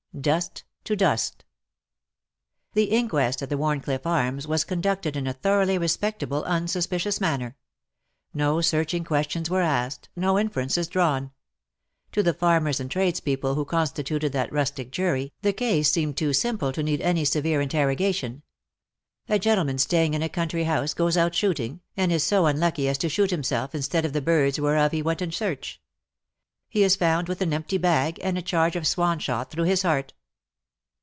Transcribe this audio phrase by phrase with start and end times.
[0.19, 1.35] DUST TO DUST/^
[2.73, 7.55] The inquest at the WharnclifFe Arms was conducted in a thoroughly respectable, unsuspicious manner.
[8.33, 11.31] No searching questions were asked, no inferences drawn.
[12.11, 16.33] To the farmers and tradespeople who consti tuted that rustic jury, the case seemed too
[16.33, 18.43] simple to need any severe interrogation.
[19.29, 22.97] A gentleman staying in a country house goes out shooting, and is so unlucky as
[22.97, 25.81] to shoot himself instead of the birds whereof he went in search.
[26.69, 29.81] He is found with an empty bag, and a charge of swan shot through his
[29.81, 30.13] heart.